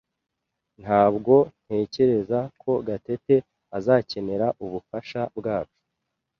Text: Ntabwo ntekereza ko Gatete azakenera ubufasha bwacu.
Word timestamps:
Ntabwo 0.81 1.33
ntekereza 1.63 2.39
ko 2.61 2.71
Gatete 2.87 3.35
azakenera 3.77 4.47
ubufasha 4.63 5.21
bwacu. 5.37 5.79